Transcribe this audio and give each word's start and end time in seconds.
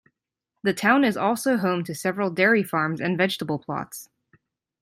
The 0.63 0.73
town 0.73 1.03
is 1.03 1.15
also 1.15 1.57
home 1.57 1.83
to 1.83 1.93
several 1.93 2.31
dairy 2.31 2.63
farms 2.63 2.99
and 2.99 3.15
vegetable 3.15 3.59
plots. 3.59 4.09